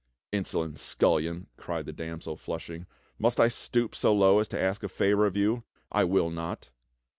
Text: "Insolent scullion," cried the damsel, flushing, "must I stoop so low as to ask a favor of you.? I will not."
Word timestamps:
"Insolent 0.31 0.79
scullion," 0.79 1.45
cried 1.57 1.85
the 1.85 1.93
damsel, 1.93 2.35
flushing, 2.35 2.87
"must 3.19 3.39
I 3.39 3.49
stoop 3.49 3.93
so 3.93 4.11
low 4.11 4.39
as 4.39 4.47
to 4.47 4.59
ask 4.59 4.81
a 4.81 4.89
favor 4.89 5.27
of 5.27 5.37
you.? 5.37 5.63
I 5.91 6.05
will 6.05 6.31
not." 6.31 6.71